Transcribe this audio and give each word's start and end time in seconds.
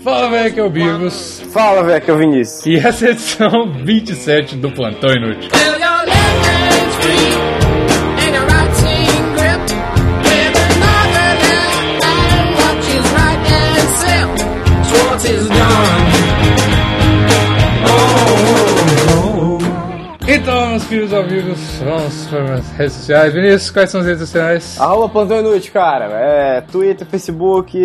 Fala, 0.00 0.30
velho, 0.30 0.54
que 0.54 0.60
é 0.60 0.62
o 0.62 0.70
Bigos. 0.70 1.42
Fala, 1.52 1.82
velho, 1.82 2.00
que 2.00 2.10
é 2.10 2.14
o 2.14 2.18
Vinícius. 2.18 2.66
E 2.66 2.76
essa 2.76 3.04
é 3.04 3.08
a 3.08 3.12
edição 3.12 3.72
27 3.84 4.56
do 4.56 4.70
Plantão 4.70 5.10
Inútil. 5.10 5.50
Então, 20.26 20.70
meus 20.70 20.84
queridos 20.84 21.12
amigos, 21.12 21.58
vamos 21.84 22.26
para 22.26 22.54
as 22.54 22.70
redes 22.72 22.92
sociais. 22.94 23.32
Vinícius, 23.32 23.70
quais 23.70 23.90
são 23.90 24.00
as 24.00 24.06
redes 24.06 24.20
sociais? 24.20 24.80
Arroba 24.80 25.08
Plantão 25.08 25.40
Inútil, 25.40 25.72
cara. 25.72 26.04
É 26.06 26.60
Twitter, 26.60 27.06
Facebook, 27.06 27.76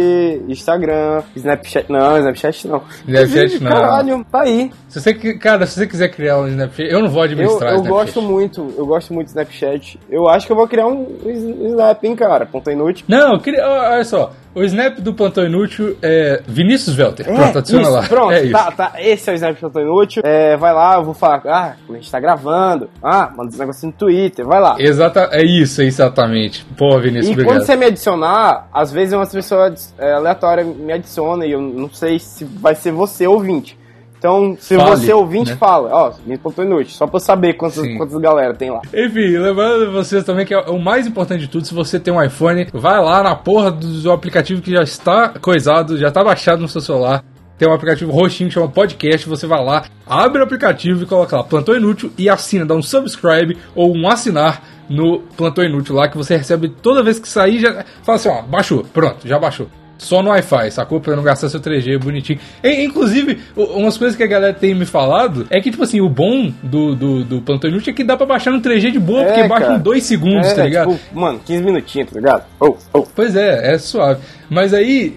Instagram, 0.47 1.23
Snapchat. 1.35 1.91
Não, 1.91 2.17
Snapchat 2.17 2.67
não. 2.67 2.81
Snapchat 3.07 3.63
não. 3.63 3.71
Caralho, 3.71 4.25
tá 4.31 4.41
aí. 4.41 4.71
Se 4.87 5.01
você, 5.01 5.13
cara, 5.37 5.65
se 5.65 5.75
você 5.79 5.87
quiser 5.87 6.09
criar 6.09 6.37
um 6.39 6.47
Snapchat, 6.47 6.91
eu 6.91 7.01
não 7.01 7.09
vou 7.09 7.21
Eu, 7.21 7.25
administrar 7.25 7.71
eu 7.71 7.77
Snapchat. 7.77 7.89
gosto 8.05 8.21
muito, 8.21 8.73
eu 8.77 8.85
gosto 8.85 9.13
muito 9.13 9.27
do 9.27 9.29
Snapchat. 9.29 9.99
Eu 10.09 10.27
acho 10.29 10.45
que 10.45 10.51
eu 10.51 10.57
vou 10.57 10.67
criar 10.67 10.87
um 10.87 11.05
Snap, 11.25 12.03
hein, 12.03 12.15
cara. 12.15 12.45
Plantão 12.45 12.73
Inútil. 12.73 13.05
Não, 13.07 13.33
eu 13.33 13.39
queria, 13.39 13.67
olha 13.67 14.03
só. 14.03 14.31
O 14.57 14.63
Snap 14.63 14.97
do 14.99 15.13
Plantão 15.13 15.45
Inútil 15.45 15.95
é 16.01 16.41
Vinícius 16.47 16.95
Velter. 16.95 17.27
Pronto, 17.27 17.59
adiciona 17.59 17.83
isso, 17.83 17.91
lá. 17.91 18.01
Pronto, 18.07 18.31
é 18.31 18.49
tá, 18.49 18.71
tá. 18.71 18.93
Esse 18.97 19.29
é 19.29 19.33
o 19.33 19.35
Snap 19.35 19.61
eu 19.61 19.69
tô 19.69 19.79
inútil. 19.79 20.23
É, 20.25 20.57
vai 20.57 20.73
lá, 20.73 20.95
eu 20.95 21.03
vou 21.03 21.13
falar, 21.13 21.43
ah, 21.45 21.75
a 21.87 21.93
gente 21.93 22.09
tá 22.09 22.19
gravando. 22.19 22.89
Ah, 23.03 23.31
manda 23.37 23.49
esse 23.49 23.59
negocinho 23.59 23.91
no 23.91 23.97
Twitter, 23.99 24.43
vai 24.47 24.59
lá. 24.59 24.75
Exata, 24.79 25.29
é 25.31 25.45
isso, 25.45 25.83
exatamente. 25.83 26.65
Pô, 26.75 26.97
Vinícius, 26.97 27.27
E 27.27 27.31
obrigado. 27.33 27.53
quando 27.53 27.65
você 27.67 27.75
me 27.75 27.85
adicionar, 27.85 28.67
às 28.73 28.91
vezes 28.91 29.13
umas 29.13 29.31
pessoas 29.31 29.93
é, 29.95 30.13
aleatórias 30.13 30.65
me 30.65 30.91
adicionam 30.91 31.45
e 31.45 31.51
eu 31.51 31.61
não 31.61 31.91
sei 31.91 32.17
se 32.17 32.43
vai 32.43 32.73
ser 32.73 32.91
você 32.91 33.27
ouvinte. 33.27 33.77
Então, 34.17 34.57
se 34.59 34.75
Fale, 34.75 34.89
você 34.89 35.13
ouvinte, 35.13 35.51
né? 35.51 35.57
fala, 35.57 35.89
ó, 35.91 36.13
me 36.25 36.37
contou 36.37 36.65
inútil, 36.65 36.95
só 36.95 37.05
pra 37.05 37.17
eu 37.17 37.19
saber 37.19 37.53
quantas, 37.53 37.83
Sim. 37.83 37.97
quantas 37.97 38.19
galera 38.19 38.53
tem 38.53 38.71
lá. 38.71 38.81
Enfim, 38.93 39.37
lembrando 39.37 39.91
vocês 39.91 40.23
também 40.23 40.45
que 40.45 40.53
é 40.53 40.59
o 40.59 40.79
mais 40.79 41.05
importante 41.05 41.41
de 41.41 41.47
tudo, 41.47 41.67
se 41.67 41.73
você 41.73 41.99
tem 41.99 42.13
um 42.13 42.21
iPhone, 42.21 42.67
vai 42.73 42.99
lá 42.99 43.21
na 43.21 43.35
porra 43.35 43.69
do, 43.69 44.01
do 44.01 44.11
aplicativo 44.11 44.61
que 44.61 44.71
já 44.71 44.81
está 44.81 45.29
coisado, 45.29 45.97
já 45.97 46.07
está 46.07 46.23
baixado 46.23 46.61
no 46.61 46.67
seu 46.67 46.81
celular. 46.81 47.23
Tem 47.57 47.67
um 47.67 47.73
aplicativo 47.73 48.11
roxinho 48.11 48.49
que 48.49 48.53
chama 48.53 48.69
Podcast, 48.69 49.27
você 49.27 49.47
vai 49.47 49.63
lá, 49.63 49.85
abre 50.05 50.41
o 50.41 50.43
aplicativo 50.43 51.03
e 51.03 51.05
coloca 51.07 51.37
lá 51.37 51.43
Plantão 51.43 51.75
Inútil 51.75 52.11
e 52.17 52.29
assina, 52.29 52.65
dá 52.65 52.75
um 52.75 52.83
subscribe 52.83 53.57
ou 53.75 53.95
um 53.95 54.07
assinar 54.07 54.61
no 54.87 55.19
Plantão 55.35 55.63
Inútil 55.63 55.95
lá 55.95 56.07
que 56.07 56.17
você 56.17 56.37
recebe 56.37 56.69
toda 56.69 57.03
vez 57.03 57.19
que 57.19 57.27
sair, 57.27 57.59
já 57.59 57.83
fala 58.03 58.15
assim, 58.15 58.29
ó, 58.29 58.41
baixou, 58.43 58.83
pronto, 58.83 59.27
já 59.27 59.39
baixou. 59.39 59.67
Só 59.97 60.21
no 60.21 60.29
Wi-Fi, 60.29 60.71
sacou? 60.71 60.99
Pra 61.01 61.15
não 61.15 61.23
gastar 61.23 61.49
seu 61.49 61.59
3G 61.59 61.97
bonitinho. 61.97 62.39
E, 62.63 62.83
inclusive, 62.83 63.39
umas 63.55 63.97
coisas 63.97 64.15
que 64.15 64.23
a 64.23 64.27
galera 64.27 64.53
tem 64.53 64.73
me 64.75 64.85
falado 64.85 65.47
é 65.49 65.59
que, 65.59 65.71
tipo 65.71 65.83
assim, 65.83 66.01
o 66.01 66.09
bom 66.09 66.51
do, 66.61 66.95
do, 66.95 67.23
do 67.23 67.41
Plantão 67.41 67.69
Inútil 67.69 67.91
é 67.93 67.95
que 67.95 68.03
dá 68.03 68.15
pra 68.15 68.25
baixar 68.25 68.51
no 68.51 68.61
3G 68.61 68.91
de 68.91 68.99
boa, 68.99 69.21
É, 69.21 69.25
porque 69.25 69.47
baixa 69.47 69.65
cara. 69.65 69.77
em 69.77 69.81
2 69.81 70.03
segundos, 70.03 70.47
é, 70.47 70.53
tá 70.53 70.63
ligado? 70.63 70.93
tipo, 70.93 71.19
mano, 71.19 71.39
15 71.45 71.63
minutinhos, 71.63 72.09
tá 72.11 72.19
ligado? 72.19 72.43
Oh, 72.59 72.75
oh. 72.93 73.01
Pois 73.15 73.35
é, 73.35 73.73
é 73.73 73.77
suave. 73.77 74.19
Mas 74.49 74.73
aí, 74.73 75.13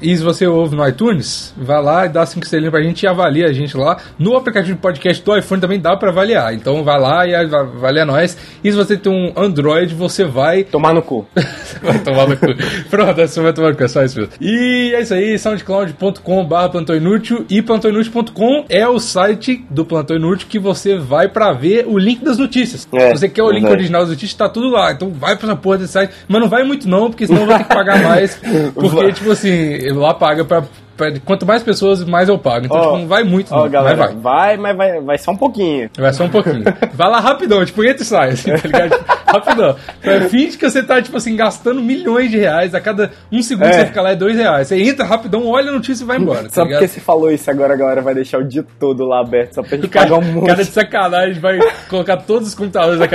e 0.00 0.16
se 0.16 0.24
você 0.24 0.44
ouve 0.44 0.74
no 0.74 0.86
iTunes, 0.88 1.54
vai 1.56 1.80
lá 1.80 2.06
e 2.06 2.08
dá 2.08 2.26
5 2.26 2.42
estrelinhas 2.44 2.72
pra 2.72 2.82
gente 2.82 3.02
e 3.02 3.06
avalia 3.06 3.46
a 3.46 3.52
gente 3.52 3.76
lá. 3.76 3.96
No 4.18 4.36
aplicativo 4.36 4.74
de 4.74 4.80
podcast 4.80 5.22
do 5.22 5.36
iPhone 5.36 5.60
também 5.60 5.78
dá 5.78 5.96
pra 5.96 6.10
avaliar. 6.10 6.52
Então 6.52 6.82
vai 6.82 6.98
lá 6.98 7.24
e 7.24 7.32
av- 7.32 7.54
avalia 7.54 8.04
nós. 8.04 8.36
E 8.64 8.70
se 8.72 8.76
você 8.76 8.96
tem 8.96 9.12
um 9.12 9.32
Android, 9.40 9.94
você 9.94 10.24
vai 10.24 10.64
Tomar 10.64 10.94
no 10.94 11.02
cu. 11.02 11.24
vai 11.80 11.98
tomar 12.00 12.26
no 12.28 12.36
cu. 12.36 12.46
Pronto, 12.90 13.14
você 13.20 13.40
vai 13.40 13.52
tomar 13.52 13.70
no 13.70 13.76
cu, 13.76 13.84
é 13.84 13.88
só 13.88 14.02
isso 14.02 14.21
E 14.40 14.92
é 14.94 15.00
isso 15.00 15.14
aí, 15.14 15.38
soundcloud.com.br 15.38 16.68
Plantão 16.70 16.96
Inútil 16.96 17.44
e 17.48 17.60
plantãoinútil.com 17.62 18.64
é 18.68 18.86
o 18.86 18.98
site 18.98 19.64
do 19.70 19.84
Plantão 19.84 20.16
Inútil 20.16 20.46
que 20.48 20.58
você 20.58 20.96
vai 20.98 21.28
pra 21.28 21.52
ver 21.52 21.86
o 21.86 21.98
link 21.98 22.24
das 22.24 22.38
notícias. 22.38 22.86
É, 22.92 23.08
Se 23.14 23.20
você 23.20 23.28
quer 23.28 23.42
o 23.42 23.46
link 23.50 23.62
verdade. 23.62 23.74
original 23.76 24.00
das 24.02 24.10
notícias, 24.10 24.34
tá 24.34 24.48
tudo 24.48 24.70
lá. 24.70 24.92
Então 24.92 25.10
vai 25.10 25.36
pra 25.36 25.46
essa 25.48 25.56
porra 25.56 25.78
desse 25.78 25.92
site. 25.92 26.12
Mas 26.28 26.40
não 26.40 26.48
vai 26.48 26.62
muito 26.64 26.88
não, 26.88 27.10
porque 27.10 27.26
senão 27.26 27.46
vai 27.46 27.58
ter 27.58 27.64
que 27.64 27.74
pagar 27.74 28.02
mais. 28.02 28.40
Porque, 28.74 28.88
Vai. 28.88 29.12
tipo 29.12 29.30
assim, 29.30 29.78
lá 29.92 30.14
paga 30.14 30.44
pra... 30.44 30.62
pra- 30.96 31.12
Quanto 31.24 31.44
mais 31.46 31.62
pessoas, 31.62 32.04
mais 32.04 32.28
eu 32.28 32.38
pago. 32.38 32.66
Então, 32.66 32.76
Ó, 32.76 32.82
tipo, 32.84 32.98
não 32.98 33.06
vai 33.08 33.24
muito 33.24 33.52
Ó, 33.52 33.62
não. 33.64 33.68
galera, 33.70 33.96
mas 33.96 34.14
vai. 34.14 34.22
vai, 34.22 34.56
mas 34.56 34.76
vai, 34.76 35.00
vai 35.00 35.18
só 35.18 35.30
um 35.32 35.36
pouquinho. 35.36 35.90
Vai 35.98 36.12
só 36.12 36.24
um 36.24 36.28
pouquinho. 36.28 36.62
Vai 36.94 37.10
lá 37.10 37.20
rapidão, 37.20 37.64
tipo, 37.64 37.84
entra 37.84 38.02
e 38.02 38.06
sai, 38.06 38.30
assim, 38.30 38.50
tá 38.52 38.66
ligado? 38.68 39.04
Rapidão. 39.32 39.76
Então, 40.00 40.28
Finge 40.28 40.56
que 40.56 40.68
você 40.70 40.82
tá, 40.82 41.00
tipo 41.00 41.16
assim, 41.16 41.34
gastando 41.36 41.80
milhões 41.82 42.30
de 42.30 42.38
reais. 42.38 42.74
A 42.74 42.80
cada 42.80 43.10
um 43.30 43.42
segundo 43.42 43.66
É. 43.66 43.72
você 43.72 43.86
fica 43.86 44.02
lá 44.02 44.10
é 44.10 44.16
dois 44.16 44.36
reais. 44.36 44.68
Você 44.68 44.82
entra 44.82 45.04
rapidão, 45.04 45.46
olha 45.46 45.70
a 45.70 45.72
notícia 45.72 46.04
e 46.04 46.06
vai 46.06 46.18
embora. 46.18 46.44
Tá 46.44 46.50
Só 46.50 46.62
ligado? 46.62 46.78
porque 46.80 46.88
você 46.92 47.00
falou 47.00 47.30
isso 47.30 47.50
agora, 47.50 47.74
a 47.74 47.76
galera 47.76 48.00
vai 48.02 48.14
deixar 48.14 48.38
o 48.38 48.44
dia 48.44 48.64
todo 48.78 49.04
lá 49.04 49.20
aberto, 49.20 49.54
só 49.54 49.62
pra 49.62 49.76
gente 49.76 49.86
O 49.86 49.88
cara, 49.88 50.08
pagar 50.10 50.18
um 50.26 50.32
monte. 50.32 50.46
cara 50.46 50.64
de 50.64 50.70
sacanagem 50.70 51.40
vai 51.40 51.58
colocar 51.88 52.16
todos 52.18 52.48
os 52.48 52.54
computadores 52.54 52.98
da 52.98 53.08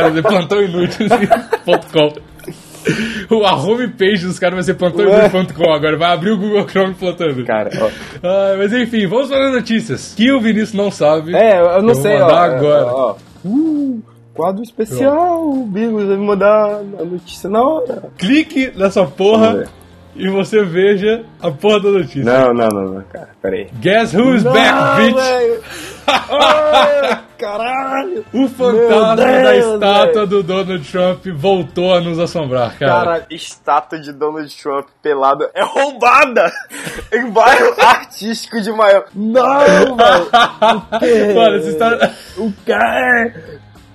ponto 1.65 1.87
com. 1.91 2.13
O, 3.29 3.43
a 3.45 3.53
homepage 3.55 4.25
dos 4.25 4.39
caras 4.39 4.55
vai 4.55 4.63
ser 4.63 4.75
plantãoinútil.com 4.75 5.71
agora. 5.73 5.97
Vai 5.97 6.13
abrir 6.13 6.31
o 6.31 6.37
Google 6.37 6.67
Chrome 6.69 6.93
inútil. 6.93 7.45
Cara, 7.45 7.69
ó. 7.81 7.89
Ah, 8.23 8.55
mas 8.57 8.71
enfim, 8.71 9.05
vamos 9.07 9.27
para 9.27 9.47
as 9.47 9.53
notícias. 9.53 10.13
Que 10.15 10.31
o 10.31 10.39
Vinícius 10.39 10.73
não 10.73 10.89
sabe. 10.89 11.35
É, 11.35 11.59
eu 11.59 11.81
não 11.81 11.93
vou 11.93 12.01
sei, 12.01 12.15
ó. 12.21 12.29
agora. 12.29 12.85
ó, 12.85 13.09
ó. 13.11 13.15
Uh, 13.45 14.01
quadro 14.37 14.61
especial, 14.61 15.49
o 15.49 15.65
Bigos 15.65 16.05
vai 16.05 16.15
me 16.15 16.25
mandar 16.25 16.79
a 16.99 17.03
notícia 17.03 17.49
na 17.49 17.61
hora. 17.61 18.03
Clique 18.17 18.71
nessa 18.75 19.03
porra 19.03 19.65
e 20.15 20.29
você 20.29 20.63
veja 20.63 21.25
a 21.41 21.49
porra 21.51 21.79
da 21.79 21.89
notícia. 21.89 22.23
Não, 22.23 22.53
não, 22.53 22.69
não, 22.69 22.93
não, 22.93 23.01
cara, 23.03 23.29
peraí. 23.41 23.67
Guess 23.81 24.15
who's 24.15 24.43
back, 24.43 24.73
bitch? 24.97 25.63
Ai, 26.07 27.19
caralho. 27.37 28.25
O 28.33 28.47
fantasma 28.47 29.15
Deus, 29.15 29.43
da 29.43 29.55
estátua 29.57 30.25
do 30.25 30.41
Donald 30.41 30.91
Trump 30.91 31.25
voltou 31.35 31.93
a 31.93 32.01
nos 32.01 32.17
assombrar, 32.17 32.77
cara. 32.77 32.91
Cara, 32.91 33.25
estátua 33.29 33.99
de 33.99 34.11
Donald 34.11 34.55
Trump 34.55 34.87
pelado 35.03 35.47
é 35.53 35.63
roubada 35.63 36.51
em 37.13 37.29
bairro 37.29 37.75
artístico 37.81 38.59
de 38.61 38.71
Miami. 38.71 39.05
Não, 39.13 39.59
velho. 39.95 41.35
Mano, 41.35 41.57
essa 41.57 41.69
estátua, 41.69 42.11
O 42.37 42.51
quê? 42.65 42.73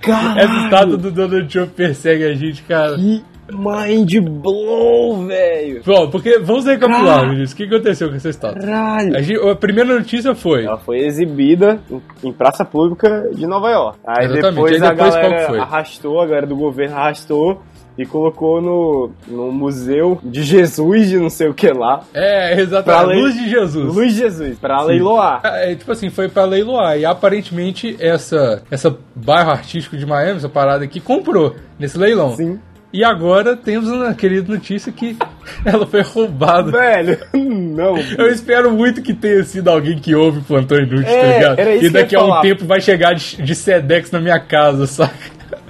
Caralho. 0.02 0.40
essa 0.40 0.64
estátua 0.64 0.96
do 0.98 1.10
Donald 1.10 1.48
Trump 1.48 1.70
persegue 1.70 2.24
a 2.24 2.34
gente, 2.34 2.62
cara. 2.64 2.96
Que 2.96 3.22
mind 3.50 4.10
blow, 4.40 5.26
velho. 5.26 5.82
Bom, 5.84 6.08
porque 6.10 6.38
vamos 6.38 6.64
recapitular. 6.64 7.24
Vinícius. 7.28 7.52
O 7.52 7.56
que 7.56 7.64
aconteceu 7.64 8.08
com 8.08 8.14
essa 8.16 8.28
estátua? 8.30 8.60
Caralho. 8.60 9.16
A, 9.16 9.20
gente- 9.20 9.48
a 9.50 9.54
primeira 9.54 9.94
notícia 9.94 10.34
foi. 10.34 10.64
Ela 10.64 10.78
foi 10.78 10.98
exibida 11.00 11.78
em, 12.22 12.32
praça 12.32 12.64
pública 12.64 13.28
de 13.34 13.46
Nova 13.46 13.70
York. 13.70 13.98
Aí 14.06 14.24
Exatamente. 14.26 14.54
depois, 14.54 14.82
Aí 14.82 14.90
depois 14.90 15.14
a 15.14 15.20
galera 15.20 15.46
foi? 15.48 15.58
arrastou, 15.58 16.20
a 16.20 16.26
galera 16.26 16.46
do 16.46 16.56
governo 16.56 16.96
arrastou 16.96 17.62
e 17.96 18.06
colocou 18.06 18.60
no, 18.60 19.10
no 19.28 19.52
museu 19.52 20.18
de 20.22 20.42
Jesus, 20.42 21.08
de 21.08 21.18
não 21.18 21.30
sei 21.30 21.48
o 21.48 21.54
que 21.54 21.68
lá. 21.68 22.02
É, 22.14 22.60
exatamente. 22.60 23.20
Luz 23.20 23.34
de 23.34 23.50
Jesus. 23.50 23.94
Luz 23.94 24.12
de 24.14 24.18
Jesus, 24.20 24.58
pra 24.58 24.82
leiloar. 24.82 25.40
É, 25.44 25.74
tipo 25.74 25.92
assim, 25.92 26.08
foi 26.10 26.28
pra 26.28 26.44
leiloar. 26.44 26.98
E 26.98 27.04
aparentemente 27.04 27.96
essa, 28.00 28.62
essa 28.70 28.96
bairro 29.14 29.50
artístico 29.50 29.96
de 29.96 30.06
Miami, 30.06 30.36
essa 30.38 30.48
parada 30.48 30.84
aqui, 30.84 31.00
comprou 31.00 31.54
nesse 31.78 31.98
leilão. 31.98 32.34
Sim. 32.36 32.58
E 32.94 33.02
agora 33.02 33.56
temos 33.56 33.88
uma 33.88 34.12
querida 34.12 34.52
notícia 34.52 34.92
que 34.92 35.16
ela 35.64 35.86
foi 35.86 36.02
roubada. 36.02 36.70
Velho, 36.70 37.18
não. 37.32 37.96
Eu 38.18 38.28
espero 38.30 38.70
muito 38.70 39.00
que 39.00 39.14
tenha 39.14 39.42
sido 39.44 39.68
alguém 39.68 39.98
que 39.98 40.14
ouve 40.14 40.40
o 40.40 40.42
Plantão 40.42 40.76
Inútil, 40.76 41.06
É, 41.06 41.20
tá 41.20 41.26
ligado? 41.38 41.58
era 41.58 41.74
isso 41.74 41.86
e 41.86 41.90
daqui 41.90 42.14
a 42.14 42.22
um 42.22 42.40
tempo 42.42 42.66
vai 42.66 42.82
chegar 42.82 43.14
de, 43.14 43.42
de 43.42 43.54
Sedex 43.54 44.10
na 44.10 44.20
minha 44.20 44.38
casa, 44.38 44.86
saca? 44.86 45.14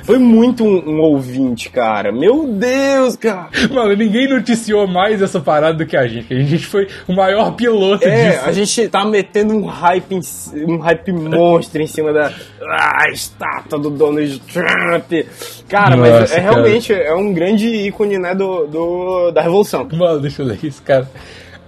Foi 0.02 0.18
muito 0.18 0.64
um, 0.64 0.96
um 0.96 1.00
ouvinte, 1.00 1.70
cara. 1.70 2.10
Meu 2.10 2.46
Deus, 2.46 3.14
cara. 3.16 3.48
Mano, 3.72 3.94
ninguém 3.94 4.28
noticiou 4.28 4.86
mais 4.86 5.22
essa 5.22 5.38
parada 5.40 5.78
do 5.78 5.86
que 5.86 5.96
a 5.96 6.06
gente. 6.08 6.32
A 6.34 6.40
gente 6.42 6.66
foi 6.66 6.88
o 7.06 7.12
maior 7.12 7.52
piloto 7.52 8.04
É, 8.06 8.30
disso. 8.32 8.42
a 8.44 8.52
gente 8.52 8.88
tá 8.88 9.04
metendo 9.04 9.54
um 9.54 9.64
hype, 9.66 10.12
em 10.14 10.64
um 10.64 10.78
hype 10.78 11.12
monstro 11.12 11.80
em 11.80 11.86
cima 11.86 12.12
da 12.12 12.32
ah, 12.62 13.04
estátua 13.12 13.78
do 13.78 13.90
Donald 13.90 14.40
Trump. 14.52 15.26
Cara, 15.68 15.96
mas 15.96 16.20
Nossa, 16.20 16.34
é 16.34 16.40
realmente 16.40 16.92
é 16.92 17.14
um 17.14 17.32
grande 17.32 17.68
ícone, 17.68 18.18
né, 18.18 18.34
do, 18.34 18.66
do- 18.66 19.30
da 19.30 19.40
revolução. 19.40 19.86
Mano, 19.92 20.20
deixa 20.20 20.42
eu 20.42 20.46
ler 20.46 20.58
isso, 20.62 20.82
cara. 20.82 21.08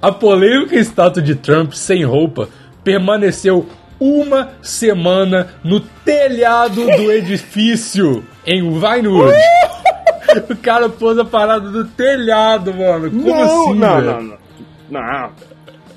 A 0.02 0.10
polêmica 0.12 0.74
estátua 0.76 1.22
de 1.22 1.34
Trump 1.34 1.72
sem 1.72 2.04
roupa 2.04 2.48
permaneceu 2.82 3.64
uma 4.04 4.50
semana 4.60 5.48
no 5.62 5.80
telhado 5.80 6.84
do 6.86 7.10
edifício 7.12 8.24
em 8.46 8.62
Vinewood. 8.78 9.32
o 10.50 10.56
cara 10.56 10.88
pôs 10.88 11.18
a 11.18 11.24
parada 11.24 11.70
do 11.70 11.84
telhado, 11.84 12.74
mano. 12.74 13.10
Como 13.10 13.26
não, 13.26 13.42
assim, 13.42 13.74
não, 13.78 14.00
não, 14.00 14.22
não, 14.22 14.38
não. 14.90 15.30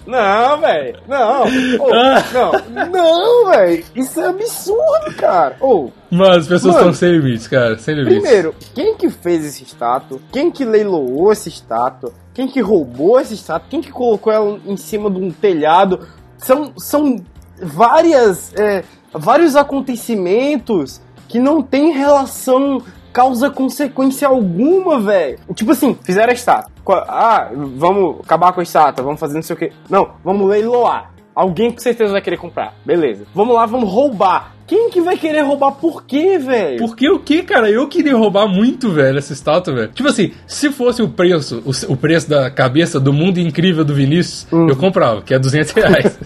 Não, 0.08 0.62
velho. 0.62 0.98
Não. 1.06 1.44
Ô, 1.44 1.94
Ah. 1.94 2.24
não. 2.72 2.88
Não, 2.90 3.52
velho. 3.52 3.84
Isso 3.94 4.22
é 4.22 4.30
absurdo, 4.30 5.14
cara. 5.18 5.58
Ô, 5.60 5.90
Mano, 6.10 6.36
as 6.38 6.48
pessoas 6.48 6.76
estão 6.76 6.94
sem 6.94 7.12
limites, 7.12 7.48
cara. 7.48 7.78
Sem 7.78 7.94
limites. 7.94 8.22
primeiro, 8.22 8.56
quem 8.74 8.96
que 8.96 9.10
fez 9.10 9.44
esse 9.46 9.64
estátua? 9.64 10.20
Quem 10.32 10.50
que 10.50 10.64
leiloou 10.64 11.32
esse 11.34 11.50
estátua? 11.50 12.14
quem 12.34 12.48
que 12.48 12.62
roubou 12.62 13.20
essa 13.20 13.34
estátua, 13.34 13.68
quem 13.68 13.82
que 13.82 13.92
colocou 13.92 14.32
ela 14.32 14.60
em 14.64 14.78
cima 14.78 15.10
de 15.10 15.18
um 15.18 15.32
telhado. 15.32 16.08
São, 16.38 16.72
são 16.78 17.16
várias, 17.62 18.54
é, 18.56 18.84
vários 19.12 19.56
acontecimentos 19.56 21.02
que 21.28 21.40
não 21.40 21.62
tem 21.62 21.92
relação 21.92 22.82
causa-consequência 23.12 24.28
alguma, 24.28 25.00
velho. 25.00 25.40
Tipo 25.56 25.72
assim, 25.72 25.98
fizeram 26.04 26.30
a 26.30 26.34
estátua. 26.34 27.06
Ah, 27.08 27.50
vamos 27.54 28.22
acabar 28.24 28.54
com 28.54 28.60
a 28.60 28.64
estátua, 28.64 29.04
vamos 29.04 29.20
fazer 29.20 29.36
não 29.36 29.42
sei 29.42 29.56
o 29.56 29.60
que. 29.60 29.72
Não, 29.90 30.12
vamos 30.24 30.48
leiloar. 30.48 31.12
Alguém 31.38 31.70
com 31.70 31.78
certeza 31.78 32.12
vai 32.12 32.20
querer 32.20 32.38
comprar. 32.38 32.74
Beleza. 32.84 33.26
Vamos 33.32 33.54
lá, 33.54 33.68
vamos 33.68 33.88
roubar. 33.88 34.56
Quem 34.66 34.90
que 34.90 35.00
vai 35.00 35.16
querer 35.16 35.42
roubar 35.42 35.74
por 35.74 36.04
quê, 36.04 36.40
velho? 36.40 36.80
Porque 36.80 37.08
o 37.08 37.20
que, 37.20 37.44
cara? 37.44 37.70
Eu 37.70 37.88
queria 37.88 38.18
roubar 38.18 38.48
muito, 38.48 38.92
velho, 38.92 39.20
essa 39.20 39.34
estátua, 39.34 39.72
velho. 39.72 39.92
Tipo 39.94 40.10
assim, 40.10 40.32
se 40.48 40.72
fosse 40.72 41.04
o 41.04 41.08
preço, 41.08 41.62
o, 41.64 41.94
o 41.94 41.96
preço 41.96 42.28
da 42.28 42.50
cabeça 42.50 43.00
do 43.00 43.14
mundo 43.14 43.40
incrível 43.40 43.86
do 43.86 43.94
Vinícius, 43.94 44.48
eu 44.52 44.76
comprava, 44.76 45.22
que 45.22 45.32
é 45.32 45.38
200 45.38 45.72
reais. 45.74 46.20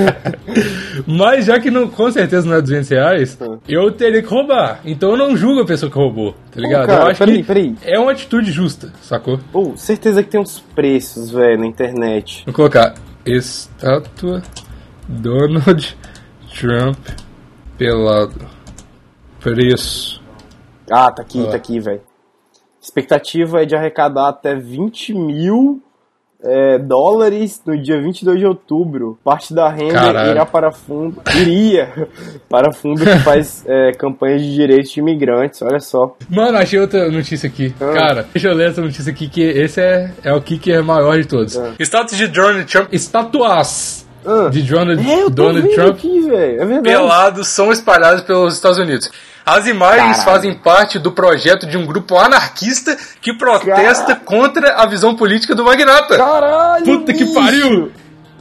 Mas 1.06 1.44
já 1.44 1.60
que 1.60 1.70
não, 1.70 1.86
com 1.86 2.10
certeza 2.10 2.48
não 2.48 2.56
é 2.56 2.62
200 2.62 2.88
reais, 2.88 3.38
eu 3.68 3.92
teria 3.92 4.22
que 4.22 4.28
roubar. 4.28 4.80
Então 4.82 5.10
eu 5.10 5.18
não 5.18 5.36
julgo 5.36 5.60
a 5.60 5.66
pessoa 5.66 5.92
que 5.92 5.98
roubou, 5.98 6.34
tá 6.50 6.58
ligado? 6.58 6.86
cara, 6.86 7.02
eu 7.02 7.06
acho 7.08 7.18
peraí, 7.18 7.36
que 7.36 7.42
peraí. 7.44 7.74
é 7.84 7.98
uma 7.98 8.12
atitude 8.12 8.50
justa, 8.50 8.90
sacou? 9.02 9.38
Pô, 9.52 9.74
certeza 9.76 10.22
que 10.22 10.30
tem 10.30 10.40
uns 10.40 10.58
preços, 10.74 11.30
velho, 11.30 11.60
na 11.60 11.66
internet. 11.66 12.44
Vou 12.46 12.54
colocar 12.54 12.94
estátua 13.26 14.42
Donald 15.08 15.96
Trump 16.58 16.98
pelado. 17.76 18.46
Preço. 19.40 20.22
Ah, 20.90 21.10
tá 21.10 21.22
aqui, 21.22 21.44
Ah. 21.46 21.50
tá 21.50 21.56
aqui, 21.56 21.80
velho. 21.80 22.02
Expectativa 22.80 23.62
é 23.62 23.64
de 23.64 23.74
arrecadar 23.74 24.28
até 24.28 24.54
20 24.54 25.14
mil 25.14 25.82
é, 26.44 26.78
dólares 26.78 27.60
no 27.66 27.80
dia 27.80 28.00
22 28.00 28.38
de 28.38 28.46
outubro. 28.46 29.18
Parte 29.24 29.54
da 29.54 29.68
renda 29.68 29.94
Caralho. 29.94 30.30
irá 30.30 30.46
para 30.46 30.70
fundo. 30.70 31.20
Iria 31.34 32.08
para 32.48 32.72
fundo 32.72 33.04
que 33.04 33.18
faz 33.20 33.64
é, 33.66 33.92
campanha 33.92 34.38
de 34.38 34.54
direitos 34.54 34.92
de 34.92 35.00
imigrantes. 35.00 35.62
Olha 35.62 35.80
só. 35.80 36.16
Mano, 36.28 36.58
achei 36.58 36.78
outra 36.78 37.10
notícia 37.10 37.48
aqui. 37.48 37.74
Ah. 37.80 37.92
Cara, 37.92 38.26
deixa 38.32 38.48
eu 38.48 38.54
ler 38.54 38.70
essa 38.70 38.82
notícia 38.82 39.10
aqui, 39.10 39.28
que 39.28 39.40
esse 39.40 39.80
é, 39.80 40.12
é 40.22 40.32
o 40.32 40.40
que 40.40 40.58
que 40.58 40.72
é 40.72 40.82
maior 40.82 41.16
de 41.16 41.26
todos. 41.26 41.56
Ah. 41.56 41.72
Status 41.78 42.16
de 42.16 42.28
Donald 42.28 42.64
Trump. 42.66 42.92
Estatuas 42.92 44.03
Ah. 44.26 44.48
de 44.50 44.62
Donald, 44.62 45.10
É, 45.10 45.28
Donald 45.30 45.68
Trump 45.74 45.90
aqui, 45.96 46.20
velho. 46.20 46.62
É 46.76 46.80
pelados 46.80 47.48
são 47.48 47.70
espalhados 47.72 48.22
pelos 48.22 48.54
Estados 48.54 48.78
Unidos. 48.78 49.10
As 49.46 49.66
imagens 49.66 50.16
Caralho. 50.18 50.24
fazem 50.24 50.54
parte 50.54 50.98
do 50.98 51.12
projeto 51.12 51.66
de 51.66 51.76
um 51.76 51.84
grupo 51.84 52.16
anarquista 52.16 52.96
que 53.20 53.36
protesta 53.36 54.16
contra 54.16 54.74
a 54.76 54.86
visão 54.86 55.14
política 55.14 55.54
do 55.54 55.62
magnata. 55.64 56.16
Caralho, 56.16 56.84
Puta 56.84 57.12
que 57.12 57.24
bicho. 57.24 57.34
pariu! 57.34 57.92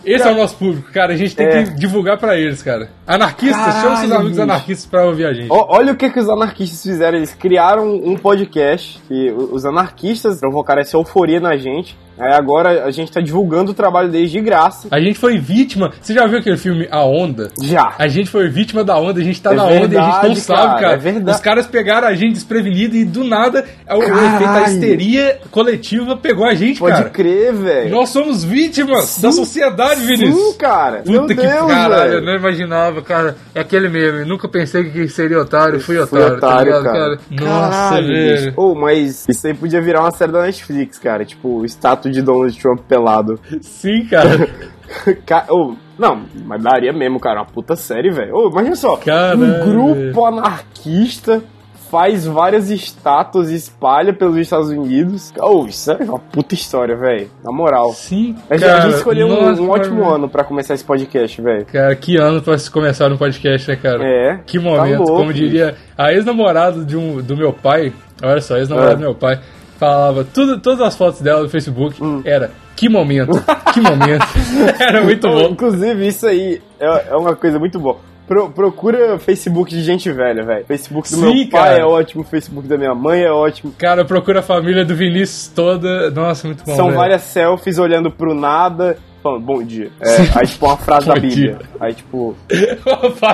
Esse 0.05 0.27
é 0.27 0.31
o 0.31 0.35
nosso 0.35 0.55
público, 0.57 0.91
cara. 0.91 1.13
A 1.13 1.15
gente 1.17 1.33
tem 1.33 1.45
É. 1.47 1.63
que 1.63 1.75
divulgar 1.75 2.17
pra 2.17 2.35
eles, 2.37 2.61
cara. 2.61 2.89
Anarquistas, 3.07 3.57
Caralho, 3.57 3.81
chama 3.81 3.95
seus 3.97 4.11
amigos 4.11 4.29
bicho. 4.31 4.41
anarquistas 4.41 4.85
pra 4.85 5.05
ouvir 5.05 5.25
a 5.25 5.33
gente. 5.33 5.47
Ó, 5.49 5.65
Olha 5.77 5.93
o 5.93 5.95
que, 5.95 6.09
que 6.09 6.19
os 6.19 6.27
anarquistas 6.29 6.83
fizeram. 6.83 7.17
Eles 7.17 7.33
criaram 7.33 7.89
um 7.89 8.17
podcast 8.17 9.01
que 9.07 9.31
o- 9.31 9.53
os 9.53 9.65
anarquistas 9.65 10.41
provocaram 10.41 10.81
essa 10.81 10.97
euforia 10.97 11.39
na 11.39 11.55
gente. 11.55 11.97
Aí 12.17 12.33
agora 12.33 12.85
a 12.85 12.91
gente 12.91 13.11
tá 13.11 13.21
divulgando 13.21 13.71
o 13.71 13.73
trabalho 13.73 14.09
deles 14.09 14.31
de 14.31 14.41
graça. 14.41 14.87
A 14.91 14.99
gente 14.99 15.17
foi 15.17 15.37
vítima. 15.37 15.91
Você 16.01 16.13
já 16.13 16.27
viu 16.27 16.39
aquele 16.39 16.57
filme 16.57 16.87
A 16.91 17.03
Onda? 17.03 17.49
Já. 17.61 17.93
A 17.97 18.07
gente 18.07 18.29
foi 18.29 18.49
vítima 18.49 18.83
da 18.83 18.97
onda, 18.97 19.19
a 19.19 19.23
gente 19.23 19.41
tá 19.41 19.51
É 19.51 19.55
na 19.55 19.65
onda 19.65 19.73
e 19.73 19.97
a 19.97 20.01
gente 20.01 20.13
não 20.13 20.21
verdade, 20.21 20.39
sabe, 20.41 20.61
cara, 20.61 20.79
cara. 20.79 20.93
é 20.93 20.97
verdade. 20.97 21.37
Os 21.37 21.43
caras 21.43 21.67
pegaram 21.67 22.07
a 22.07 22.13
gente 22.13 22.33
desprevenido 22.33 22.95
e 22.95 23.05
do 23.05 23.23
nada 23.23 23.65
é 23.85 23.95
o, 23.95 24.03
efeito 24.03 24.53
da 24.53 24.61
histeria 24.63 25.39
coletiva 25.49 26.17
pegou 26.17 26.45
a 26.45 26.53
gente, 26.53 26.79
Pode 26.79 26.95
cara. 26.97 27.09
crer, 27.09 27.53
velho. 27.53 27.89
Nós 27.89 28.09
somos 28.09 28.43
vítimas 28.43 29.05
Sim. 29.05 29.21
da 29.21 29.31
sociedade, 29.31 30.01
Vinícius. 30.01 30.35
Sim, 30.35 30.57
cara. 30.57 30.97
Puta 30.97 31.11
Meu 31.11 31.27
que 31.27 31.35
Deus, 31.35 31.71
caralho, 31.71 32.13
eu 32.13 32.21
não 32.21 32.35
imaginava, 32.35 33.01
cara. 33.01 33.35
É 33.55 33.61
aquele 33.61 33.89
meme. 33.89 34.25
Nunca 34.25 34.47
pensei 34.47 34.83
que 34.89 35.07
seria 35.07 35.39
otário, 35.39 35.79
fui 35.79 35.93
Fui 35.93 36.19
otário, 36.19 36.39
tá 36.39 36.47
otário, 36.47 36.65
ligado, 36.77 36.83
cara. 36.93 37.19
Nossa, 37.29 37.69
Caralho, 37.89 38.07
velho. 38.07 38.53
Ô, 38.57 38.75
mas 38.75 39.25
isso 39.27 39.47
aí 39.47 39.53
podia 39.53 39.81
virar 39.81 40.01
uma 40.01 40.11
série 40.11 40.31
da 40.31 40.41
Netflix, 40.41 40.97
cara. 40.97 41.23
Tipo, 41.25 41.59
o 41.59 41.65
status 42.03 42.11
de 42.11 42.21
Donald 42.21 42.59
Trump 42.59 42.79
pelado. 42.87 43.39
Sim, 43.61 44.05
cara. 44.05 44.47
Ca- 45.25 45.45
Ô, 45.49 45.75
não, 45.97 46.23
mas 46.45 46.61
daria 46.61 46.93
mesmo, 46.93 47.19
cara. 47.19 47.39
Uma 47.39 47.45
puta 47.45 47.75
série, 47.75 48.11
velho. 48.11 48.35
Ô, 48.35 48.49
imagina 48.49 48.75
só. 48.75 48.97
Caralho, 48.97 49.43
um 49.43 49.69
grupo 49.71 50.25
anarquista 50.25 51.41
faz 51.89 52.25
várias 52.25 52.71
estátuas 52.71 53.51
e 53.51 53.55
espalha 53.55 54.13
pelos 54.13 54.35
Estados 54.37 54.69
Unidos. 54.69 55.31
Ô, 55.39 55.65
isso 55.67 55.91
é 55.91 56.03
uma 56.03 56.17
puta 56.19 56.55
história, 56.55 56.95
velho. 56.95 57.29
Na 57.43 57.51
moral. 57.51 57.91
Sim, 57.93 58.35
A 58.49 58.55
gente, 58.57 58.65
cara. 58.65 58.77
a 58.77 58.81
gente 58.81 58.95
escolheu 58.97 59.27
um- 59.27 59.29
Nossa, 59.49 59.61
um, 59.61 59.69
ótimo 59.69 59.95
mano. 60.01 60.15
ano 60.15 60.29
pra 60.29 60.43
começar 60.43 60.73
esse 60.73 60.83
podcast, 60.83 61.39
velho. 61.41 61.65
Cara, 61.67 61.95
que 61.95 62.17
ano 62.17 62.41
pra 62.41 62.57
se 62.57 62.69
começar 62.69 63.11
um 63.11 63.17
podcast, 63.17 63.69
né, 63.69 63.75
cara? 63.75 64.03
É. 64.03 64.39
Que 64.45 64.57
tá 64.57 64.63
momento, 64.63 64.97
louco, 64.99 65.15
como 65.17 65.33
diria 65.33 65.75
a 65.97 66.11
ex-namorada 66.11 66.79
um, 66.97 67.21
do 67.21 67.37
meu 67.37 67.53
pai, 67.53 67.93
olha 68.23 68.41
só, 68.41 68.57
ex-namorada 68.57 68.93
É. 68.93 68.95
do 68.97 69.01
meu 69.01 69.15
pai, 69.15 69.39
falava, 69.77 70.23
tudo, 70.33 70.59
todas 70.59 70.81
as 70.81 70.95
fotos 70.95 71.21
dela 71.21 71.43
no 71.43 71.49
Facebook 71.49 72.01
Hum. 72.03 72.21
era, 72.25 72.51
que 72.75 72.87
momento, 72.89 73.31
que 73.73 73.81
momento. 73.81 74.25
era 74.79 75.01
muito 75.03 75.27
bom. 75.27 75.49
Inclusive, 75.49 76.07
isso 76.07 76.25
aí 76.27 76.61
é, 76.79 77.05
é 77.09 77.15
uma 77.15 77.35
coisa 77.35 77.59
muito 77.59 77.79
boa. 77.79 77.97
Pro- 78.27 78.49
procura 78.49 79.19
Facebook 79.19 79.69
de 79.71 79.81
gente 79.83 80.09
velha, 80.11 80.43
velho. 80.45 80.65
Facebook 80.65 81.09
do 81.09 81.17
Sim, 81.17 81.21
meu 81.41 81.49
pai 81.49 81.71
cara. 81.71 81.79
é 81.81 81.85
ótimo, 81.85 82.23
Facebook 82.23 82.67
da 82.67 82.77
minha 82.77 82.95
mãe 82.95 83.21
é 83.21 83.31
ótimo. 83.31 83.73
Cara, 83.77 84.05
procura 84.05 84.39
a 84.39 84.43
família 84.43 84.85
do 84.85 84.95
Vinícius 84.95 85.49
toda, 85.53 86.09
nossa, 86.09 86.47
muito 86.47 86.63
bom, 86.63 86.73
São 86.75 86.85
velho. 86.85 86.97
várias 86.97 87.21
selfies 87.23 87.77
olhando 87.77 88.09
pro 88.09 88.33
nada, 88.33 88.97
falando 89.21 89.41
bom 89.43 89.61
dia. 89.61 89.91
É, 90.01 90.39
aí, 90.39 90.47
tipo, 90.47 90.65
uma 90.65 90.77
frase 90.77 91.05
da 91.07 91.15
Bíblia. 91.15 91.33
dia. 91.35 91.59
Aí, 91.81 91.93
tipo, 91.93 92.33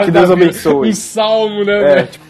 Que 0.06 0.12
Deus 0.12 0.32
abençoe. 0.32 0.90
Um 0.90 0.94
salmo, 0.94 1.64
né, 1.64 1.78
é, 1.78 1.96
velho? 1.96 2.08
tipo, 2.08 2.26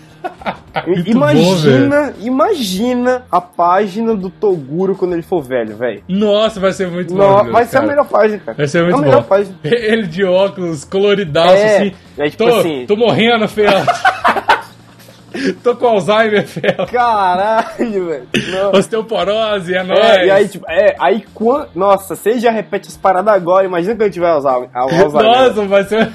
Muito 0.88 1.10
imagina, 1.10 2.14
imagina 2.20 3.24
a 3.32 3.42
página 3.42 4.16
do 4.16 4.30
Toguro 4.30 4.96
quando 4.96 5.14
ele 5.14 5.22
for 5.22 5.42
velho, 5.42 5.76
velho. 5.76 6.04
Nossa, 6.08 6.60
vai 6.60 6.72
ser 6.72 6.88
muito 6.90 7.14
Não, 7.14 7.46
bom. 7.46 7.52
Vai 7.52 7.66
ser 7.66 7.78
a 7.78 7.82
melhor 7.82 8.08
página, 8.08 8.40
cara. 8.40 8.58
Vai 8.58 8.68
ser 8.68 8.80
é 8.80 8.84
muito 8.84 8.98
a 8.98 9.02
melhor 9.02 9.22
bom. 9.22 9.28
página. 9.28 9.56
Ele 9.64 10.08
de 10.08 10.24
óculos, 10.24 10.84
coloridaço, 10.86 11.54
É, 11.56 11.78
assim. 11.78 11.92
é 12.18 12.30
tipo 12.30 12.44
tô, 12.46 12.56
assim- 12.60 12.86
tô 12.88 12.96
morrendo, 12.96 13.48
Fel. 13.48 13.72
tô 15.64 15.76
com 15.76 15.88
Alzheimer, 15.88 16.46
Fel. 16.48 16.86
Caralho, 16.92 18.06
velho. 18.08 18.28
Osteoporose, 18.74 19.74
é 19.74 19.84
nóis. 19.84 20.00
É, 20.00 20.26
e 20.26 20.32
aí, 20.32 20.48
tipo, 20.48 20.66
é, 20.70 20.96
aí 21.00 21.24
quando. 21.34 21.70
Nossa, 21.76 22.16
você 22.16 22.40
já 22.40 22.52
repete 22.52 22.88
as 22.88 22.98
paradas 22.98 23.34
agora, 23.34 23.66
imagina 23.66 23.96
quando 23.96 24.12
tiver 24.12 24.30
Alzheimer. 24.30 24.70
Alzheimer. 24.74 25.12
Nossa, 25.24 25.66
vai 25.66 25.84
ser... 25.84 26.10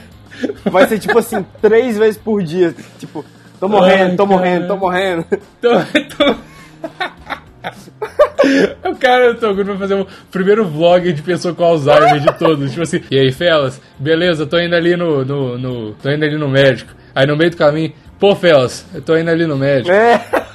Vai 0.64 0.88
ser 0.88 0.98
tipo 0.98 1.16
assim, 1.16 1.46
três 1.62 1.96
vezes 1.96 2.18
por 2.18 2.42
dia. 2.42 2.74
Tipo, 2.98 3.24
tô 3.68 3.68
morrendo, 3.68 4.10
Ai, 4.10 4.16
tô 4.16 4.26
cara. 4.26 4.38
morrendo, 4.38 4.66
tô 4.66 4.76
morrendo. 4.76 5.24
Tô, 5.60 5.68
tô... 6.16 6.34
O 8.90 8.94
cara 8.96 9.32
do 9.32 9.40
Toguro 9.40 9.68
vai 9.68 9.78
fazer 9.78 9.94
o 9.94 10.06
primeiro 10.30 10.64
vlog 10.66 11.10
de 11.12 11.22
pessoa 11.22 11.54
com 11.54 11.64
Alzheimer 11.64 12.20
de 12.20 12.32
todos. 12.38 12.70
Tipo 12.70 12.82
assim, 12.82 13.00
e 13.10 13.18
aí, 13.18 13.32
Felas, 13.32 13.80
beleza, 13.98 14.46
tô 14.46 14.58
indo 14.58 14.74
ali 14.76 14.96
no, 14.96 15.24
no, 15.24 15.58
no- 15.58 15.92
Tô 15.94 16.10
indo 16.10 16.24
ali 16.24 16.36
no 16.36 16.48
médico. 16.48 16.92
Aí 17.14 17.26
no 17.26 17.36
meio 17.36 17.50
do 17.50 17.56
caminho, 17.56 17.92
pô, 18.18 18.34
Felas, 18.36 18.84
eu 18.94 19.00
tô 19.00 19.16
indo 19.16 19.30
ali 19.30 19.46
no 19.46 19.56
médico. 19.56 19.90
É. 19.90 20.18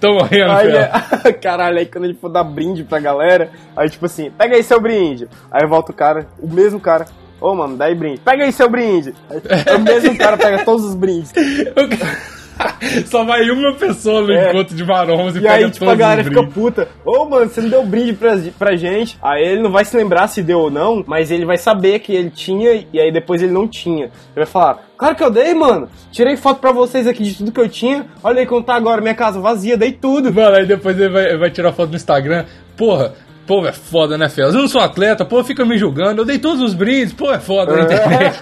Tô 0.00 0.14
morrendo, 0.14 0.52
Aí, 0.52 0.70
Felas. 0.70 1.24
é- 1.24 1.32
caralho, 1.42 1.78
aí 1.78 1.86
quando 1.86 2.04
ele 2.04 2.14
for 2.14 2.28
dar 2.28 2.44
brinde 2.44 2.84
pra 2.84 3.00
galera, 3.00 3.50
aí 3.76 3.90
tipo 3.90 4.06
assim, 4.06 4.30
pega 4.30 4.54
aí 4.54 4.62
seu 4.62 4.80
brinde. 4.80 5.28
Aí 5.50 5.66
volta 5.66 5.90
o 5.92 5.94
cara, 5.94 6.26
o 6.40 6.48
mesmo 6.48 6.78
cara. 6.80 7.06
Ô, 7.40 7.54
mano, 7.54 7.76
dá 7.76 7.86
aí 7.86 7.94
brinde. 7.94 8.20
Pega 8.20 8.44
aí 8.44 8.52
seu 8.52 8.68
brinde. 8.68 9.14
Aí, 9.30 9.76
o 9.76 9.80
mesmo 9.80 10.16
cara 10.18 10.36
pega 10.36 10.64
todos 10.64 10.84
os 10.84 10.94
brindes. 10.94 11.32
Só 13.06 13.24
vai 13.24 13.48
uma 13.50 13.74
pessoa 13.74 14.22
no 14.22 14.32
É. 14.32 14.50
encontro 14.50 14.74
de 14.74 14.84
maromos 14.84 15.34
e, 15.34 15.38
E 15.38 15.42
pega 15.42 15.54
aí, 15.54 15.70
tipo, 15.70 15.84
a 15.84 15.88
todos 15.88 15.98
galera 16.00 16.22
os 16.22 16.28
fica 16.28 16.42
puta. 16.46 16.88
Ô, 17.04 17.24
mano, 17.24 17.48
você 17.48 17.60
não 17.60 17.68
deu 17.68 17.84
brinde 17.84 18.12
pra, 18.14 18.36
pra 18.58 18.76
gente. 18.76 19.16
Aí 19.22 19.42
ele 19.44 19.62
não 19.62 19.70
vai 19.70 19.84
se 19.84 19.96
lembrar 19.96 20.28
se 20.28 20.42
deu 20.42 20.58
ou 20.60 20.70
não, 20.70 21.04
mas 21.06 21.30
ele 21.30 21.44
vai 21.44 21.56
saber 21.56 22.00
que 22.00 22.12
ele 22.12 22.30
tinha 22.30 22.84
e 22.92 23.00
aí 23.00 23.12
depois 23.12 23.42
ele 23.42 23.52
não 23.52 23.66
tinha. 23.68 24.04
Ele 24.06 24.10
vai 24.36 24.46
falar, 24.46 24.82
claro 24.96 25.14
que 25.14 25.22
eu 25.22 25.30
dei, 25.30 25.54
mano. 25.54 25.88
Tirei 26.10 26.36
foto 26.36 26.60
pra 26.60 26.72
vocês 26.72 27.06
aqui 27.06 27.22
de 27.22 27.36
tudo 27.36 27.52
que 27.52 27.60
eu 27.60 27.68
tinha. 27.68 28.06
Olha 28.22 28.40
aí 28.40 28.46
como 28.46 28.62
tá 28.62 28.74
agora, 28.74 29.00
minha 29.00 29.14
casa 29.14 29.40
vazia, 29.40 29.76
dei 29.76 29.92
tudo. 29.92 30.32
Mano, 30.32 30.56
aí 30.56 30.66
depois 30.66 30.98
ele 30.98 31.10
vai, 31.10 31.24
ele 31.28 31.38
vai 31.38 31.50
tirar 31.50 31.72
foto 31.72 31.90
no 31.90 31.96
Instagram. 31.96 32.44
Porra, 32.76 33.14
pô, 33.48 33.66
é 33.66 33.72
foda, 33.72 34.18
né, 34.18 34.28
Felas? 34.28 34.54
Eu 34.54 34.60
não 34.60 34.68
sou 34.68 34.82
atleta, 34.82 35.24
pô, 35.24 35.42
fica 35.42 35.64
me 35.64 35.78
julgando. 35.78 36.20
Eu 36.20 36.26
dei 36.26 36.38
todos 36.38 36.62
os 36.62 36.74
brindes, 36.74 37.14
pô, 37.14 37.32
é 37.32 37.40
foda 37.40 37.74
na 37.74 37.82
internet. 37.84 38.38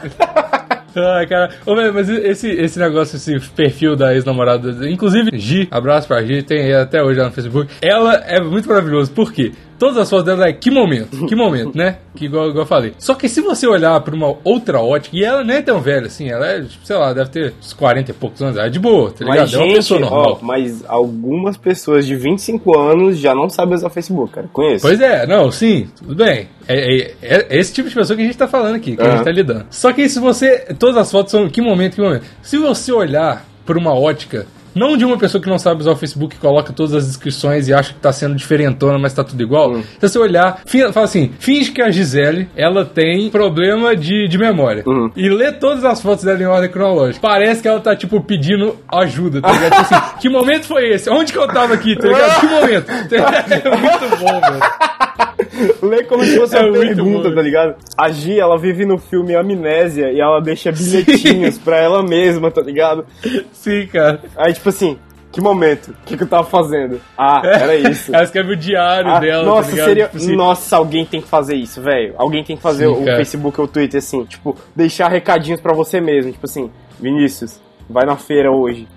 Ai, 0.97 1.27
cara. 1.27 1.51
Ô, 1.65 1.77
velho, 1.77 1.95
mas 1.95 2.09
esse, 2.09 2.49
esse 2.51 2.79
negócio, 2.79 3.17
esse 3.17 3.39
perfil 3.51 3.95
da 3.95 4.15
ex-namorada, 4.15 4.89
inclusive, 4.91 5.31
Gi, 5.35 5.69
abraço 5.71 6.09
pra 6.09 6.23
Gi, 6.25 6.43
tem 6.43 6.75
até 6.75 7.03
hoje 7.03 7.21
lá 7.21 7.27
no 7.27 7.33
Facebook. 7.33 7.73
Ela 7.81 8.15
é 8.27 8.41
muito 8.41 8.69
maravilhosa. 8.69 9.13
Por 9.13 9.33
quê? 9.33 9.53
Todas 9.79 9.97
as 9.99 10.09
fotos 10.11 10.25
dela 10.27 10.47
é 10.49 10.53
que 10.53 10.71
momento, 10.71 11.27
que 11.27 11.35
momento, 11.37 11.77
né? 11.77 11.99
Que 12.15 12.25
igual, 12.27 12.49
igual 12.49 12.63
eu 12.63 12.67
falei. 12.67 12.95
Só 12.99 13.15
que 13.15 13.29
se 13.29 13.41
você 13.41 13.67
olhar 13.67 14.01
pra 14.01 14.15
uma 14.15 14.35
outra 14.43 14.81
ótica, 14.81 15.15
e 15.17 15.23
ela 15.25 15.45
não 15.45 15.55
é 15.55 15.61
tão 15.63 15.81
velha 15.81 16.07
assim, 16.07 16.29
ela 16.31 16.47
é, 16.47 16.63
tipo, 16.63 16.87
sei 16.87 16.97
lá, 16.97 17.13
deve 17.13 17.31
ter 17.31 17.55
uns 17.61 17.73
40 17.73 18.11
e 18.11 18.15
poucos 18.15 18.41
anos, 18.43 18.57
ela 18.57 18.67
é 18.67 18.71
de 18.71 18.79
boa, 18.79 19.11
tá 19.11 19.25
ligado? 19.25 19.41
Mas, 19.41 19.55
é 19.55 19.57
uma 19.59 19.65
gente, 19.67 19.77
pessoa 19.77 20.01
normal. 20.01 20.39
ó, 20.41 20.45
mas 20.45 20.85
algumas 20.89 21.57
pessoas 21.57 22.07
de 22.07 22.17
25 22.17 22.79
anos 22.79 23.19
já 23.19 23.35
não 23.35 23.49
sabem 23.51 23.75
usar 23.75 23.91
Facebook, 23.91 24.33
cara. 24.33 24.49
Conheço. 24.53 24.83
Pois 24.83 25.01
é, 25.01 25.27
não, 25.27 25.51
sim, 25.53 25.89
tudo 25.99 26.15
bem. 26.15 26.49
É, 26.69 27.03
é- 27.03 27.15
é 27.51 27.59
esse 27.59 27.73
tipo 27.73 27.89
de 27.89 27.95
pessoa 27.95 28.17
que 28.17 28.23
a 28.23 28.27
gente 28.27 28.39
tá 28.39 28.49
falando 28.49 28.75
aqui, 28.77 28.97
que 28.97 29.03
a 29.03 29.05
Aham. 29.05 29.17
gente 29.17 29.25
tá 29.25 29.31
lidando. 29.31 29.67
Só 29.71 29.93
que 29.93 30.09
se 30.09 30.19
você. 30.19 30.67
Todas 30.79 30.97
as 30.97 31.11
fotos 31.11 31.31
são 31.31 31.49
que 31.49 31.61
momento, 31.61 31.95
que 31.95 32.01
momento. 32.01 32.25
Se 32.43 32.57
você 32.59 32.91
olhar 32.93 33.45
por 33.65 33.77
uma 33.77 33.93
ótica. 33.95 34.47
Não 34.77 34.95
de 34.95 35.07
uma 35.07 35.17
pessoa 35.17 35.43
que 35.43 35.49
não 35.49 35.59
sabe 35.59 35.81
usar 35.81 35.93
o 35.93 35.97
Facebook, 35.97 36.37
coloca 36.37 36.71
todas 36.71 36.95
as 36.95 37.07
descrições 37.07 37.67
e 37.67 37.73
acha 37.73 37.95
que 37.95 37.99
tá 37.99 38.13
sendo 38.13 38.35
diferentona, 38.35 38.99
mas 38.99 39.15
tá 39.15 39.25
tudo 39.25 39.43
igual. 39.43 39.73
Hum. 39.73 39.83
Se 39.83 40.09
você 40.09 40.19
olhar, 40.19 40.61
fala 40.93 41.07
assim: 41.07 41.33
finge 41.39 41.73
que 41.73 41.81
a 41.81 41.91
Gisele 41.91 42.49
ela 42.55 42.85
tem 42.85 43.31
problema 43.31 43.97
de, 43.97 44.29
de 44.29 44.37
memória. 44.37 44.85
Hum. 44.87 45.11
E 45.17 45.31
lê 45.31 45.51
todas 45.51 45.83
as 45.83 46.03
fotos 46.03 46.25
dela 46.25 46.43
em 46.43 46.47
ordem 46.47 46.71
cronológica. 46.71 47.27
Parece 47.27 47.63
que 47.63 47.69
ela 47.69 47.81
tá, 47.81 47.97
tipo, 47.97 48.21
pedindo 48.21 48.77
ajuda, 48.87 49.41
tá 49.41 49.51
ligado? 49.51 49.71
Tipo 49.71 49.95
assim, 49.95 50.19
que 50.21 50.29
momento 50.29 50.67
foi 50.67 50.91
esse? 50.91 51.09
Onde 51.09 51.33
que 51.33 51.39
eu 51.39 51.49
tava 51.49 51.73
aqui, 51.73 51.97
tá 51.97 52.09
ligado? 52.09 52.41
Que 52.41 52.47
momento? 52.47 52.87
É 53.67 53.77
muito 53.77 54.17
bom, 54.19 54.41
velho. 54.41 54.61
Lê 55.83 56.05
como 56.05 56.25
se 56.25 56.37
fosse 56.37 56.57
É 56.57 56.61
uma 56.63 56.79
pergunta, 56.79 57.29
bom. 57.29 57.35
tá 57.35 57.43
ligado? 57.43 57.75
A 57.97 58.11
Gi, 58.11 58.39
ela 58.39 58.59
vive 58.59 58.85
no 58.85 58.99
filme 58.99 59.35
Amnésia 59.35 60.11
e 60.13 60.21
ela 60.21 60.41
deixa 60.41 60.71
bilhetinhos 60.73 61.59
pra 61.59 61.79
ela 61.79 62.03
mesma, 62.03 62.51
tá 62.51 62.61
ligado? 62.61 63.05
Sim, 63.53 63.87
cara. 63.87 64.21
Aí, 64.37 64.53
tipo 64.53 64.69
assim, 64.69 64.99
que 65.33 65.41
momento? 65.41 65.89
O 65.91 65.95
que, 66.07 66.17
que 66.17 66.23
eu 66.23 66.27
tava 66.29 66.45
fazendo? 66.45 67.01
Ah, 67.17 67.43
era 67.45 67.75
isso. 67.77 68.15
Ela 68.15 68.25
escreve 68.25 68.53
o 68.53 68.57
diário 68.57 69.11
Ah, 69.11 69.19
dela, 69.21 69.45
nossa, 69.45 69.77
tá 69.77 69.85
seria. 69.85 70.05
Tipo 70.07 70.17
assim, 70.17 70.37
Nossa, 70.37 70.77
alguém 70.77 71.05
tem 71.05 71.21
que 71.21 71.29
fazer 71.29 71.55
isso, 71.57 71.81
velho. 71.83 72.15
Alguém 72.17 72.43
tem 72.45 72.57
que 72.57 72.63
fazer 72.63 72.87
Sim, 72.87 72.93
o 72.93 73.05
cara. 73.05 73.17
Facebook 73.19 73.61
ou 73.61 73.67
o 73.67 73.69
Twitter 73.69 73.99
assim, 73.99 74.25
tipo, 74.25 74.57
deixar 74.75 75.09
recadinhos 75.11 75.61
pra 75.61 75.75
você 75.75 76.01
mesmo. 76.01 76.33
Tipo 76.33 76.47
assim, 76.47 76.71
Vinícius, 76.99 77.61
vai 77.89 78.05
na 78.07 78.17
feira 78.17 78.51
hoje. 78.51 78.89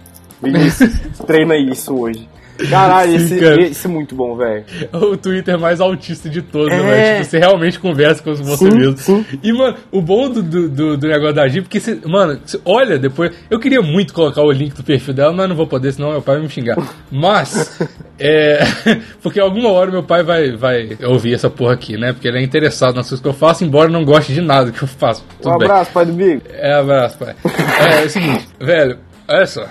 Vinícius, 0.42 0.98
treina 1.28 1.58
isso 1.58 1.94
hoje. 2.00 2.28
Caralho, 2.70 3.12
Sim, 3.20 3.26
esse, 3.26 3.40
cara. 3.40 3.62
esse 3.62 3.86
é 3.88 3.90
muito 3.90 4.16
bom, 4.16 4.36
velho. 4.36 4.64
o 4.94 5.16
Twitter 5.18 5.58
mais 5.60 5.80
autista 5.80 6.30
de 6.30 6.42
todos, 6.42 6.74
É. 6.74 6.82
né? 6.82 7.14
Tipo, 7.20 7.30
você 7.30 7.40
realmente 7.40 7.80
conversa 7.80 8.24
com 8.24 8.34
você 8.36 8.70
Sim, 8.72 8.78
mesmo. 8.78 8.98
sim. 8.98 9.26
E, 9.44 9.54
mano, 9.54 9.78
o 9.92 10.02
bom 10.02 10.30
do, 10.30 10.42
do, 10.44 10.98
do- 10.98 11.08
negócio 11.08 11.34
da 11.36 11.48
Jeep, 11.48 11.64
porque 11.68 11.80
você, 11.80 12.00
mano, 12.06 12.40
você 12.46 12.60
olha 12.66 12.98
depois. 12.98 13.32
Eu 13.50 13.60
queria 13.60 13.82
muito 13.82 14.14
colocar 14.14 14.42
o 14.42 14.52
link 14.52 14.74
do 14.76 14.84
perfil 14.84 15.14
dela, 15.14 15.32
mas 15.32 15.48
não 15.48 15.56
vou 15.56 15.68
poder, 15.68 15.92
senão 15.94 16.12
meu 16.12 16.22
pai 16.22 16.36
vai 16.36 16.44
me 16.44 16.50
xingar. 16.50 16.76
Mas, 17.12 17.80
é. 18.20 18.60
Porque 19.22 19.40
alguma 19.40 19.70
hora 19.70 19.92
meu 19.92 20.04
pai 20.04 20.24
vai, 20.24 20.52
vai 20.56 20.98
ouvir 21.06 21.34
essa 21.34 21.50
porra 21.50 21.74
aqui, 21.74 21.98
né? 21.98 22.14
Porque 22.14 22.28
ele 22.28 22.40
é 22.40 22.42
interessado 22.44 22.96
nas 22.96 23.08
coisas 23.08 23.22
que 23.22 23.28
eu 23.28 23.34
faço, 23.34 23.64
embora 23.64 23.90
não 23.90 24.04
goste 24.04 24.34
de 24.34 24.42
nada 24.42 24.72
que 24.72 24.82
eu 24.82 24.88
faço. 24.88 25.24
Tudo 25.42 25.54
Um 25.54 25.58
bem. 25.58 25.68
abraço, 25.70 25.92
pai 25.92 26.06
do 26.06 26.14
Bigo. 26.14 26.42
É, 26.54 26.74
abraço, 26.74 27.18
pai. 27.18 27.36
É, 27.46 28.02
é 28.04 28.06
o 28.06 28.10
seguinte, 28.10 28.48
velho, 28.60 28.98
olha 29.28 29.46
só. 29.46 29.66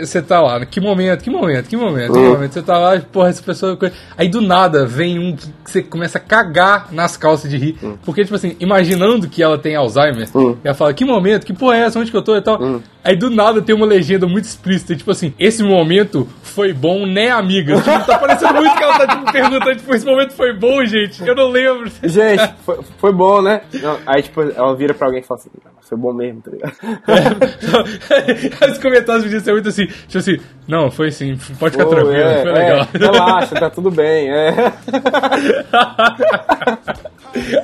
Você 0.00 0.22
tá 0.22 0.40
lá, 0.40 0.64
que 0.66 0.80
momento, 0.80 1.22
que 1.22 1.30
momento, 1.30 1.68
que 1.68 1.76
momento, 1.76 2.12
que 2.12 2.18
Hum. 2.18 2.32
momento. 2.32 2.52
Você 2.52 2.62
tá 2.62 2.78
lá, 2.78 3.00
porra, 3.12 3.28
essa 3.30 3.42
pessoa. 3.42 3.78
Aí 4.16 4.28
do 4.28 4.40
nada 4.40 4.84
vem 4.86 5.18
um 5.18 5.34
que 5.36 5.46
você 5.64 5.82
começa 5.82 6.18
a 6.18 6.20
cagar 6.20 6.88
nas 6.92 7.16
calças 7.16 7.50
de 7.50 7.56
rir. 7.56 7.78
Porque, 8.04 8.22
tipo 8.24 8.34
assim, 8.36 8.56
imaginando 8.60 9.28
que 9.28 9.42
ela 9.42 9.56
tem 9.58 9.74
Alzheimer, 9.74 10.28
Hum. 10.34 10.56
ela 10.62 10.74
fala, 10.74 10.92
que 10.92 11.04
momento, 11.04 11.44
que 11.46 11.52
porra 11.52 11.76
é 11.76 11.80
essa, 11.80 11.98
onde 11.98 12.10
que 12.10 12.16
eu 12.16 12.22
tô 12.22 12.36
e 12.36 12.42
tal. 12.42 12.58
Aí 13.04 13.16
do 13.16 13.30
nada 13.30 13.62
tem 13.62 13.74
uma 13.74 13.86
legenda 13.86 14.26
muito 14.26 14.44
explícita, 14.44 14.94
tipo 14.94 15.10
assim, 15.10 15.32
esse 15.38 15.62
momento 15.62 16.28
foi 16.42 16.72
bom, 16.72 17.06
né, 17.06 17.30
amiga? 17.30 17.76
Tipo, 17.76 18.06
tá 18.06 18.18
parecendo 18.18 18.54
muito 18.54 18.76
que 18.76 18.82
ela 18.82 18.98
tá, 18.98 19.06
tipo, 19.06 19.32
perguntando, 19.32 19.76
tipo, 19.76 19.94
esse 19.94 20.04
momento 20.04 20.32
foi 20.32 20.52
bom, 20.52 20.84
gente. 20.84 21.26
Eu 21.26 21.34
não 21.34 21.48
lembro. 21.48 21.90
Gente, 22.02 22.54
foi, 22.64 22.78
foi 22.98 23.12
bom, 23.12 23.40
né? 23.40 23.62
Não, 23.74 23.98
aí, 24.06 24.22
tipo, 24.22 24.42
ela 24.42 24.74
vira 24.76 24.94
pra 24.94 25.06
alguém 25.06 25.20
e 25.20 25.24
fala 25.24 25.40
assim, 25.40 25.50
foi 25.80 25.96
bom 25.96 26.12
mesmo, 26.12 26.42
tá 26.42 26.50
ligado? 26.50 26.74
Os 28.72 28.78
comentários 28.78 29.24
podiam 29.24 29.40
ser 29.40 29.52
muito 29.52 29.68
assim, 29.68 29.86
tipo 29.86 30.18
assim, 30.18 30.38
não, 30.66 30.90
foi 30.90 31.10
sim, 31.10 31.38
pode 31.58 31.72
ficar 31.72 31.84
Pô, 31.84 31.90
tranquilo, 31.90 32.14
é, 32.14 32.42
foi 32.42 32.50
é, 32.50 32.54
legal. 32.54 32.88
relaxa, 32.92 33.54
tá 33.54 33.70
tudo 33.70 33.90
bem, 33.90 34.30
é. 34.30 34.54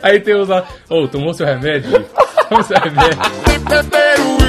Aí 0.03 0.21
tem 0.21 0.37
os 0.37 0.49
lá, 0.49 0.65
ô, 0.89 1.07
tomou 1.07 1.35
seu 1.35 1.47
remédio? 1.47 2.05
Tomou 2.49 2.63
seu 2.63 2.79
remédio. 2.79 4.44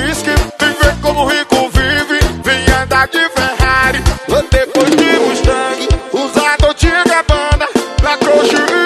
De 3.12 3.30
Ferrari, 3.30 4.04
ou 4.30 4.42
depois 4.50 4.90
de 4.90 5.20
Mustang, 5.20 5.88
usar 6.14 6.58
Dolce 6.58 6.88
Gabbana, 7.08 7.68
na 8.02 8.18
Coach 8.18 8.85